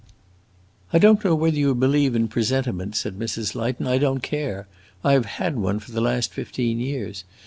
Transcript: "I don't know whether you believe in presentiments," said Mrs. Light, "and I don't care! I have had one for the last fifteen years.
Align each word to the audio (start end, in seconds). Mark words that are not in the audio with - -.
"I 0.91 0.97
don't 0.97 1.23
know 1.23 1.35
whether 1.35 1.57
you 1.59 1.75
believe 1.75 2.15
in 2.15 2.27
presentiments," 2.27 2.97
said 2.97 3.19
Mrs. 3.19 3.53
Light, 3.53 3.77
"and 3.79 3.87
I 3.87 3.99
don't 3.99 4.23
care! 4.23 4.67
I 5.03 5.13
have 5.13 5.25
had 5.27 5.57
one 5.59 5.77
for 5.77 5.91
the 5.91 6.01
last 6.01 6.33
fifteen 6.33 6.79
years. 6.79 7.23